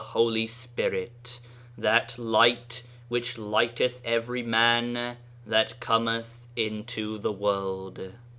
13 0.01 0.07
Holy 0.13 0.47
Spirit, 0.47 1.39
that' 1.77 2.17
Light 2.17 2.81
which 3.07 3.37
lighteth 3.37 4.01
every 4.03 4.41
man 4.41 5.15
that 5.45 5.79
cometh 5.79 6.47
into 6.55 7.19
the 7.19 7.31
world.' 7.31 8.11